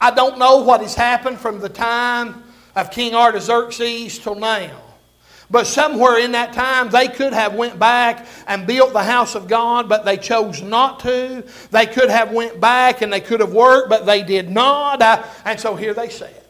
[0.01, 2.45] I don't know what has happened from the time
[2.77, 4.88] of King Artaxerxes till now.
[5.51, 9.49] But somewhere in that time, they could have went back and built the house of
[9.49, 11.43] God, but they chose not to.
[11.71, 15.01] They could have went back and they could have worked, but they did not.
[15.47, 16.45] And so here they sit.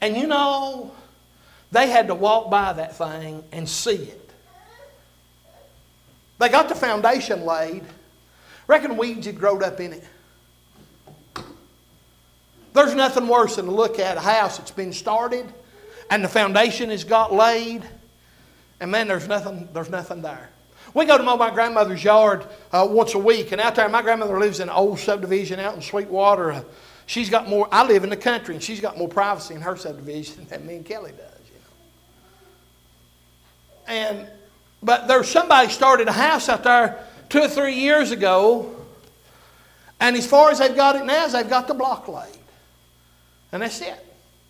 [0.00, 0.90] And you know,
[1.70, 4.30] they had to walk by that thing and see it.
[6.40, 7.84] They got the foundation laid.
[8.66, 10.04] Reckon weeds had grown up in it.
[12.72, 15.52] There's nothing worse than to look at a house that's been started
[16.12, 17.82] and the foundation has got laid,
[18.80, 20.50] and man, there's nothing, there's nothing there.
[20.92, 24.38] We go to my grandmother's yard uh, once a week, and out there, my grandmother
[24.38, 26.52] lives in an old subdivision out in Sweetwater.
[26.52, 26.64] Uh,
[27.06, 29.74] she's got more, I live in the country, and she's got more privacy in her
[29.74, 31.54] subdivision than me and Kelly does, you
[33.88, 33.94] know.
[33.94, 34.26] And,
[34.82, 38.84] but there's somebody started a house out there two or three years ago,
[39.98, 42.36] and as far as they've got it now is they've got the block laid.
[43.50, 43.96] And that's it.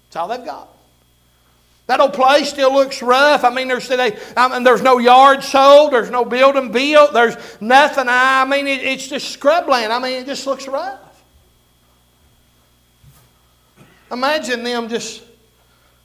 [0.09, 0.73] That's all they've got.
[1.87, 3.45] That old place still looks rough.
[3.45, 7.37] I mean, there's, they, I mean, there's no yard sold, there's no building built, there's
[7.61, 8.07] nothing.
[8.09, 9.91] I mean, it, it's just scrubland.
[9.91, 11.01] I mean, it just looks rough.
[14.13, 15.23] Imagine them just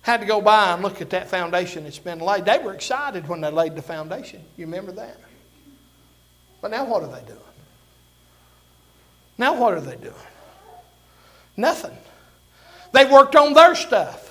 [0.01, 2.45] had to go by and look at that foundation that's been laid.
[2.45, 4.41] They were excited when they laid the foundation.
[4.55, 5.19] You remember that?
[6.61, 7.39] But now what are they doing?
[9.37, 10.13] Now what are they doing?
[11.55, 11.95] Nothing.
[12.93, 14.26] They worked on their stuff.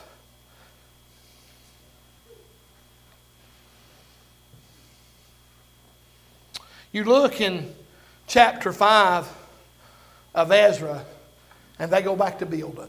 [6.96, 7.74] You look in
[8.26, 9.28] chapter 5
[10.34, 11.04] of Ezra,
[11.78, 12.88] and they go back to building.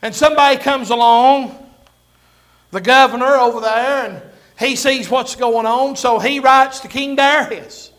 [0.00, 1.54] And somebody comes along,
[2.70, 4.22] the governor over there, and
[4.58, 7.92] he sees what's going on, so he writes to King Darius.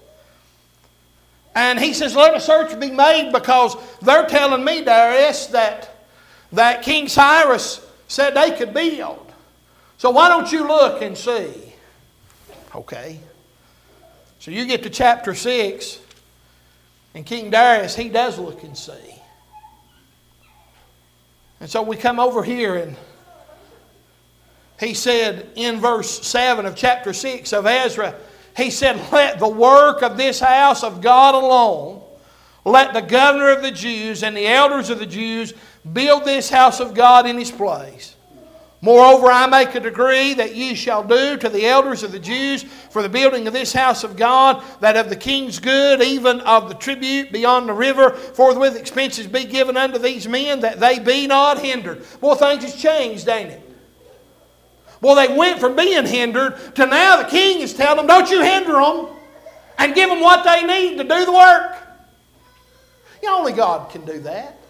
[1.53, 6.07] And he says, Let a search be made because they're telling me, Darius, that,
[6.51, 9.31] that King Cyrus said they could build.
[9.99, 11.75] So why don't you look and see?
[12.73, 13.19] Okay.
[14.43, 15.99] So you get to chapter 6,
[17.13, 19.21] and King Darius, he does look and see.
[21.61, 22.97] And so we come over here, and
[24.81, 28.15] he said in verse 7 of chapter 6 of Ezra,
[28.57, 32.01] he said, Let the work of this house of God alone,
[32.65, 35.53] let the governor of the Jews and the elders of the Jews
[35.93, 38.12] build this house of God in his place.
[38.83, 42.63] Moreover, I make a decree that ye shall do to the elders of the Jews
[42.63, 46.67] for the building of this house of God, that of the king's good, even of
[46.67, 51.27] the tribute beyond the river, forthwith expenses be given unto these men, that they be
[51.27, 52.05] not hindered.
[52.19, 53.61] Boy, things has changed, ain't it?
[54.99, 58.41] Well, they went from being hindered to now the king is telling them, don't you
[58.41, 59.07] hinder them
[59.77, 61.77] and give them what they need to do the work.
[63.21, 64.62] You know, only God can do that.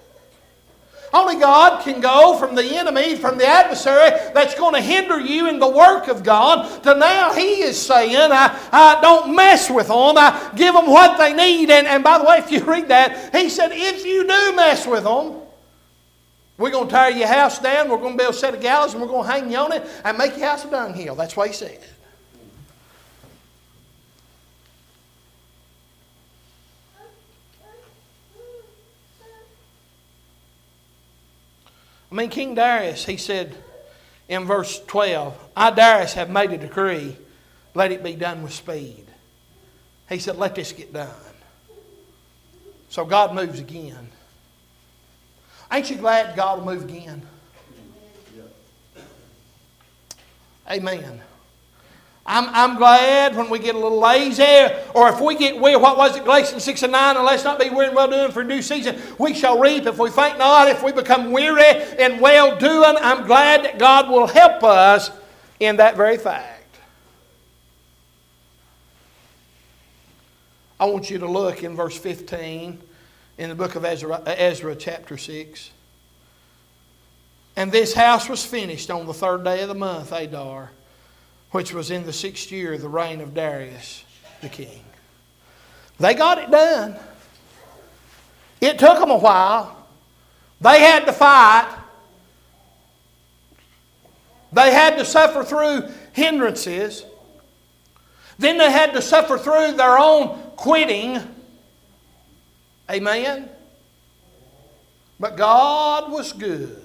[1.13, 5.47] Only God can go from the enemy, from the adversary that's going to hinder you
[5.47, 9.89] in the work of God to now He is saying, I, I don't mess with
[9.89, 10.17] them.
[10.17, 11.69] I give them what they need.
[11.69, 14.87] And, and by the way, if you read that, He said, if you do mess
[14.87, 15.35] with them,
[16.57, 18.93] we're going to tear your house down, we're going to build a set of gallows,
[18.93, 21.13] and we're going to hang you on it and make your house a dunghill.
[21.13, 21.79] That's what He said.
[32.13, 33.55] I mean, King Darius, he said
[34.29, 37.17] in verse 12, I, Darius, have made a decree,
[37.73, 39.05] let it be done with speed.
[40.07, 41.09] He said, let this get done.
[42.89, 44.09] So God moves again.
[45.71, 47.23] Ain't you glad God will move again?
[50.69, 51.19] Amen.
[52.25, 55.97] I'm, I'm glad when we get a little lazy, or if we get weary, what
[55.97, 58.45] was it, Galatians 6 and 9, and let's not be weary and well doing for
[58.45, 58.97] new season.
[59.19, 61.65] We shall reap if we faint not, if we become weary
[61.99, 62.95] and well doing.
[63.01, 65.11] I'm glad that God will help us
[65.59, 66.77] in that very fact.
[70.79, 72.81] I want you to look in verse 15
[73.37, 75.71] in the book of Ezra, Ezra chapter 6.
[77.57, 80.71] And this house was finished on the third day of the month, Adar
[81.53, 84.03] which was in the sixth year of the reign of Darius
[84.41, 84.83] the king.
[85.99, 86.95] They got it done.
[88.59, 89.87] It took them a while.
[90.59, 91.71] They had to fight.
[94.51, 97.05] They had to suffer through hindrances.
[98.39, 101.19] Then they had to suffer through their own quitting.
[102.89, 103.47] Amen?
[105.19, 106.82] But God was good.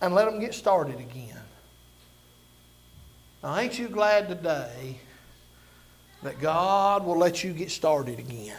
[0.00, 1.40] And let them get started again.
[3.42, 4.98] Now, ain't you glad today
[6.22, 8.56] that God will let you get started again?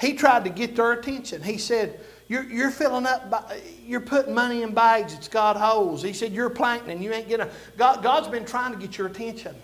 [0.00, 1.42] He tried to get their attention.
[1.42, 3.52] He said, you're, you're filling up,
[3.84, 6.02] you're putting money in bags it's got holes.
[6.02, 7.48] He said, You're planting and you ain't getting.
[7.76, 9.54] God, God's been trying to get your attention.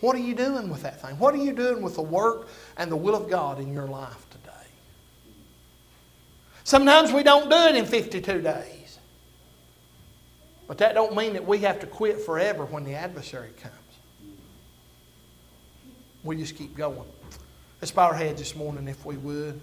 [0.00, 1.18] What are you doing with that thing?
[1.18, 4.27] What are you doing with the work and the will of God in your life?
[6.68, 8.98] Sometimes we don't do it in 52 days.
[10.66, 13.74] But that don't mean that we have to quit forever when the adversary comes.
[16.22, 17.08] We just keep going.
[17.80, 19.58] Let's bow our heads this morning if we would.